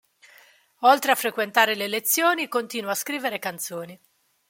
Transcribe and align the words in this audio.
Oltre 0.79 1.11
a 1.11 1.15
frequentare 1.15 1.75
le 1.75 1.87
lezioni, 1.87 2.47
continua 2.47 2.89
a 2.89 2.95
scrivere 2.95 3.37
canzoni. 3.37 3.99